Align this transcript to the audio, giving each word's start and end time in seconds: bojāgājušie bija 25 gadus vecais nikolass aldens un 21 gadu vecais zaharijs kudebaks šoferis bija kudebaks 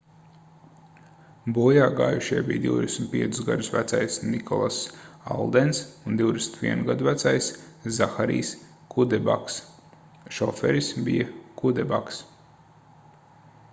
bojāgājušie 1.55 2.37
bija 2.47 2.61
25 2.69 3.41
gadus 3.49 3.67
vecais 3.73 4.15
nikolass 4.29 4.79
aldens 5.35 5.81
un 6.13 6.17
21 6.21 6.81
gadu 6.87 7.07
vecais 7.09 7.49
zaharijs 7.99 8.51
kudebaks 8.95 9.59
šoferis 10.39 10.89
bija 11.09 11.29
kudebaks 11.63 12.19